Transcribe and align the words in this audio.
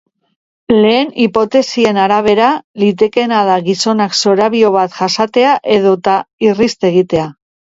Lehen 0.75 1.09
hipotesien 1.25 1.99
arabera, 2.03 2.47
litekeena 2.85 3.43
da 3.51 3.59
gizonak 3.69 4.17
zorabio 4.23 4.73
bat 4.79 4.97
jasatea 5.03 5.53
edota 5.77 6.19
irrist 6.51 6.91
egitea. 6.93 7.29